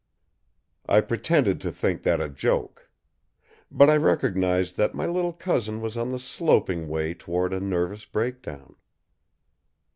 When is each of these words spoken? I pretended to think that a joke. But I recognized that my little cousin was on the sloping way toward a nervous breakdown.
I 0.87 0.99
pretended 1.01 1.61
to 1.61 1.71
think 1.71 2.01
that 2.01 2.19
a 2.21 2.27
joke. 2.27 2.89
But 3.69 3.87
I 3.87 3.97
recognized 3.97 4.75
that 4.77 4.95
my 4.95 5.05
little 5.05 5.31
cousin 5.31 5.79
was 5.79 5.95
on 5.95 6.09
the 6.09 6.17
sloping 6.17 6.87
way 6.87 7.13
toward 7.13 7.53
a 7.53 7.59
nervous 7.59 8.05
breakdown. 8.05 8.77